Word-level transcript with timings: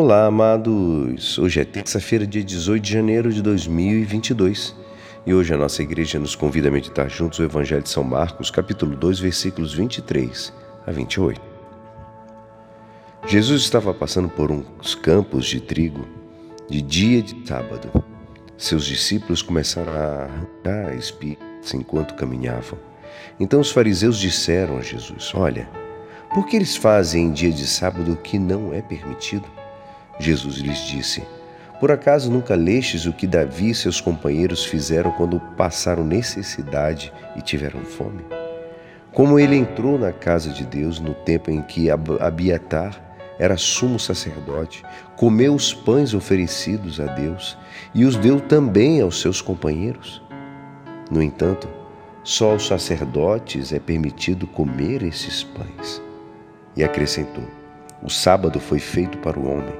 Olá, 0.00 0.26
amados! 0.26 1.40
Hoje 1.40 1.60
é 1.60 1.64
terça-feira, 1.64 2.24
dia 2.24 2.44
18 2.44 2.80
de 2.80 2.92
janeiro 2.92 3.32
de 3.32 3.42
2022 3.42 4.72
e 5.26 5.34
hoje 5.34 5.52
a 5.52 5.58
nossa 5.58 5.82
igreja 5.82 6.20
nos 6.20 6.36
convida 6.36 6.68
a 6.68 6.70
meditar 6.70 7.10
juntos 7.10 7.40
o 7.40 7.42
Evangelho 7.42 7.82
de 7.82 7.88
São 7.88 8.04
Marcos, 8.04 8.48
capítulo 8.48 8.94
2, 8.94 9.18
versículos 9.18 9.74
23 9.74 10.52
a 10.86 10.92
28. 10.92 11.40
Jesus 13.26 13.62
estava 13.62 13.92
passando 13.92 14.28
por 14.28 14.52
uns 14.52 14.94
campos 14.94 15.46
de 15.46 15.60
trigo 15.60 16.06
de 16.70 16.80
dia 16.80 17.20
de 17.20 17.44
sábado. 17.44 17.90
Seus 18.56 18.86
discípulos 18.86 19.42
começaram 19.42 19.92
a 19.92 20.28
arrancar 20.28 20.94
espigas 20.94 21.74
enquanto 21.74 22.14
caminhavam. 22.14 22.78
Então 23.40 23.58
os 23.58 23.72
fariseus 23.72 24.16
disseram 24.16 24.78
a 24.78 24.80
Jesus: 24.80 25.32
Olha, 25.34 25.68
por 26.32 26.46
que 26.46 26.54
eles 26.54 26.76
fazem 26.76 27.24
em 27.24 27.32
dia 27.32 27.50
de 27.50 27.66
sábado 27.66 28.12
o 28.12 28.16
que 28.16 28.38
não 28.38 28.72
é 28.72 28.80
permitido? 28.80 29.57
Jesus 30.18 30.56
lhes 30.56 30.78
disse: 30.86 31.22
Por 31.78 31.90
acaso 31.92 32.30
nunca 32.30 32.54
lestes 32.54 33.06
o 33.06 33.12
que 33.12 33.26
Davi 33.26 33.70
e 33.70 33.74
seus 33.74 34.00
companheiros 34.00 34.64
fizeram 34.64 35.12
quando 35.12 35.38
passaram 35.56 36.04
necessidade 36.04 37.12
e 37.36 37.40
tiveram 37.42 37.80
fome? 37.80 38.24
Como 39.12 39.38
ele 39.38 39.56
entrou 39.56 39.98
na 39.98 40.12
casa 40.12 40.50
de 40.50 40.64
Deus 40.64 41.00
no 41.00 41.14
tempo 41.14 41.50
em 41.50 41.62
que 41.62 41.88
Abiatar 41.90 43.00
era 43.38 43.56
sumo 43.56 43.98
sacerdote, 43.98 44.82
comeu 45.16 45.54
os 45.54 45.72
pães 45.72 46.12
oferecidos 46.14 47.00
a 47.00 47.06
Deus 47.06 47.56
e 47.94 48.04
os 48.04 48.16
deu 48.16 48.40
também 48.40 49.00
aos 49.00 49.20
seus 49.20 49.40
companheiros? 49.40 50.22
No 51.10 51.22
entanto, 51.22 51.68
só 52.22 52.52
aos 52.52 52.66
sacerdotes 52.66 53.72
é 53.72 53.78
permitido 53.78 54.46
comer 54.46 55.02
esses 55.02 55.42
pães. 55.42 56.02
E 56.76 56.84
acrescentou: 56.84 57.57
O 58.02 58.08
sábado 58.08 58.60
foi 58.60 58.78
feito 58.78 59.18
para 59.18 59.38
o 59.38 59.50
homem, 59.50 59.74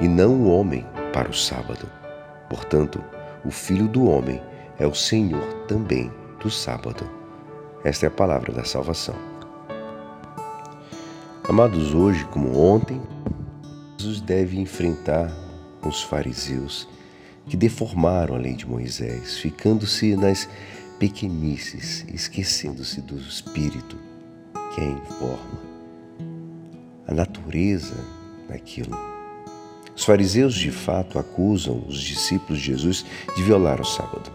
e 0.00 0.06
não 0.06 0.34
o 0.42 0.50
homem 0.50 0.86
para 1.12 1.30
o 1.30 1.34
sábado. 1.34 1.88
Portanto, 2.48 3.02
o 3.44 3.50
Filho 3.50 3.88
do 3.88 4.04
Homem 4.04 4.40
é 4.78 4.86
o 4.86 4.94
Senhor 4.94 5.64
também 5.66 6.12
do 6.40 6.50
sábado. 6.50 7.08
Esta 7.84 8.06
é 8.06 8.08
a 8.08 8.12
palavra 8.12 8.52
da 8.52 8.64
salvação. 8.64 9.14
Amados, 11.48 11.94
hoje, 11.94 12.24
como 12.26 12.58
ontem, 12.58 13.00
Jesus 13.98 14.20
deve 14.20 14.60
enfrentar 14.60 15.32
os 15.84 16.02
fariseus 16.02 16.88
que 17.46 17.56
deformaram 17.56 18.36
a 18.36 18.38
lei 18.38 18.54
de 18.54 18.66
Moisés, 18.66 19.38
ficando-se 19.38 20.14
nas 20.14 20.48
pequenices, 20.98 22.04
esquecendo-se 22.12 23.00
do 23.00 23.18
Espírito 23.18 23.96
que 24.74 24.80
é 24.80 24.84
em 24.84 24.96
forma 25.18 25.71
a 27.06 27.14
natureza 27.14 27.94
daquilo. 28.48 28.96
Os 29.94 30.04
fariseus 30.04 30.54
de 30.54 30.70
fato 30.70 31.18
acusam 31.18 31.84
os 31.86 32.00
discípulos 32.00 32.60
de 32.60 32.66
Jesus 32.66 33.04
de 33.36 33.42
violar 33.42 33.80
o 33.80 33.84
sábado. 33.84 34.32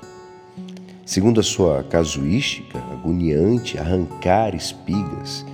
Segundo 1.06 1.40
a 1.40 1.44
sua 1.44 1.84
casuística 1.84 2.78
agoniante, 2.92 3.78
arrancar 3.78 4.54
espigas 4.54 5.46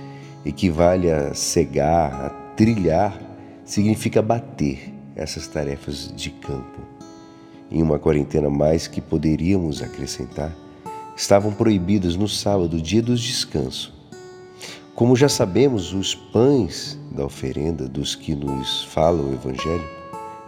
equivale 0.44 1.10
a 1.10 1.32
cegar, 1.32 2.12
a 2.12 2.30
trilhar, 2.54 3.18
significa 3.64 4.20
bater 4.20 4.92
essas 5.16 5.46
tarefas 5.46 6.12
de 6.14 6.30
campo. 6.30 6.80
Em 7.70 7.82
uma 7.82 7.98
quarentena 7.98 8.50
mais 8.50 8.86
que 8.86 9.00
poderíamos 9.00 9.82
acrescentar, 9.82 10.54
estavam 11.16 11.52
proibidas 11.52 12.14
no 12.14 12.28
sábado, 12.28 12.80
dia 12.80 13.00
do 13.00 13.16
descanso, 13.16 13.94
como 14.94 15.16
já 15.16 15.28
sabemos, 15.28 15.92
os 15.92 16.14
pães 16.14 16.96
da 17.10 17.24
oferenda 17.24 17.88
dos 17.88 18.14
que 18.14 18.32
nos 18.32 18.84
fala 18.84 19.20
o 19.20 19.32
Evangelho 19.32 19.84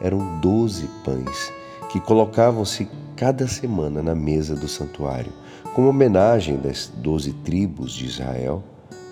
eram 0.01 0.41
doze 0.41 0.89
pães 1.05 1.53
que 1.91 1.99
colocavam-se 2.01 2.89
cada 3.17 3.49
semana 3.49 4.03
na 4.03 4.15
mesa 4.15 4.55
do 4.55 4.69
santuário, 4.69 5.33
como 5.75 5.89
homenagem 5.89 6.59
das 6.59 6.93
doze 6.99 7.33
tribos 7.33 7.93
de 7.93 8.07
Israel 8.07 8.63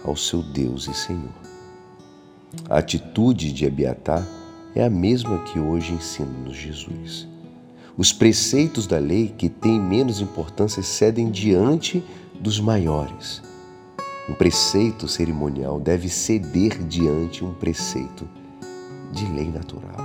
ao 0.05 0.15
seu 0.15 0.41
Deus 0.41 0.87
e 0.87 0.95
Senhor. 0.95 1.35
A 2.71 2.79
atitude 2.79 3.53
de 3.53 3.67
Abiatar 3.67 4.25
é 4.73 4.85
a 4.85 4.91
mesma 4.91 5.39
que 5.39 5.59
hoje 5.59 5.95
ensina-nos 5.95 6.57
Jesus. 6.57 7.27
Os 7.97 8.13
preceitos 8.13 8.87
da 8.87 8.99
lei 8.99 9.35
que 9.37 9.49
têm 9.49 9.81
menos 9.81 10.21
importância 10.21 10.83
cedem 10.83 11.29
diante 11.29 12.05
dos 12.39 12.61
maiores 12.61 13.43
um 14.29 14.33
preceito 14.33 15.07
cerimonial 15.07 15.79
deve 15.79 16.09
ceder 16.09 16.83
diante 16.85 17.45
um 17.45 17.53
preceito 17.53 18.27
de 19.13 19.27
lei 19.27 19.51
natural. 19.51 19.97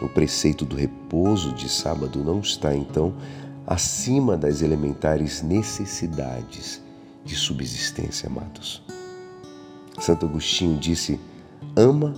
O 0.00 0.08
preceito 0.08 0.64
do 0.64 0.76
repouso 0.76 1.52
de 1.52 1.68
sábado 1.68 2.22
não 2.22 2.38
está, 2.38 2.74
então, 2.74 3.14
acima 3.66 4.36
das 4.36 4.62
elementares 4.62 5.42
necessidades 5.42 6.80
de 7.24 7.34
subsistência, 7.34 8.28
amados. 8.28 8.80
Santo 9.98 10.26
Agostinho 10.26 10.78
disse: 10.78 11.18
ama 11.76 12.14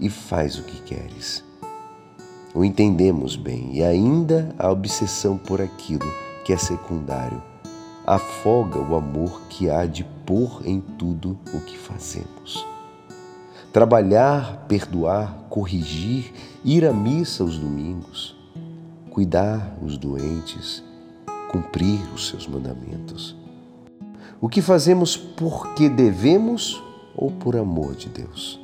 e 0.00 0.08
faz 0.08 0.58
o 0.58 0.62
que 0.62 0.80
queres. 0.82 1.44
O 2.54 2.64
entendemos 2.64 3.36
bem 3.36 3.76
e 3.76 3.84
ainda 3.84 4.54
a 4.58 4.70
obsessão 4.70 5.36
por 5.36 5.60
aquilo 5.60 6.10
que 6.46 6.52
é 6.54 6.56
secundário 6.56 7.42
afoga 8.08 8.78
o 8.78 8.96
amor 8.96 9.42
que 9.50 9.68
há 9.68 9.84
de 9.84 10.02
pôr 10.24 10.62
em 10.64 10.80
tudo 10.80 11.38
o 11.52 11.60
que 11.60 11.76
fazemos. 11.76 12.66
Trabalhar, 13.70 14.64
perdoar, 14.66 15.44
corrigir, 15.50 16.32
ir 16.64 16.86
à 16.86 16.92
missa 16.92 17.42
aos 17.42 17.58
domingos, 17.58 18.34
cuidar 19.10 19.76
os 19.82 19.98
doentes, 19.98 20.82
cumprir 21.52 22.00
os 22.14 22.28
seus 22.28 22.46
mandamentos. 22.46 23.36
O 24.40 24.48
que 24.48 24.62
fazemos 24.62 25.14
porque 25.14 25.90
devemos 25.90 26.82
ou 27.14 27.30
por 27.30 27.56
amor 27.56 27.94
de 27.94 28.08
Deus? 28.08 28.58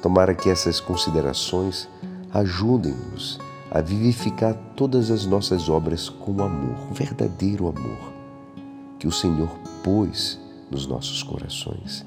Tomara 0.00 0.36
que 0.36 0.48
essas 0.48 0.78
considerações 0.78 1.88
ajudem-nos 2.32 3.40
a 3.72 3.80
vivificar 3.80 4.54
todas 4.76 5.10
as 5.10 5.26
nossas 5.26 5.68
obras 5.68 6.08
com 6.08 6.40
amor, 6.40 6.92
verdadeiro 6.92 7.66
amor 7.66 8.15
que 8.98 9.06
o 9.06 9.12
Senhor 9.12 9.50
pôs 9.82 10.38
nos 10.70 10.86
nossos 10.86 11.22
corações, 11.22 12.04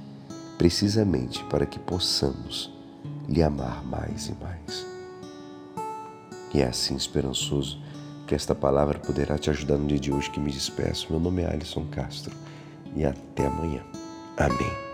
precisamente 0.57 1.43
para 1.45 1.65
que 1.65 1.79
possamos 1.79 2.71
lhe 3.27 3.41
amar 3.43 3.83
mais 3.85 4.27
e 4.27 4.35
mais. 4.41 4.85
E 6.53 6.61
é 6.61 6.67
assim 6.67 6.95
esperançoso 6.95 7.79
que 8.27 8.35
esta 8.35 8.53
palavra 8.53 8.99
poderá 8.99 9.37
te 9.37 9.49
ajudar 9.49 9.77
no 9.77 9.87
dia 9.87 9.99
de 9.99 10.11
hoje 10.11 10.29
que 10.29 10.39
me 10.39 10.51
despeço. 10.51 11.07
Meu 11.09 11.19
nome 11.19 11.43
é 11.43 11.51
Alisson 11.51 11.85
Castro 11.91 12.35
e 12.95 13.05
até 13.05 13.45
amanhã. 13.45 13.83
Amém. 14.37 14.88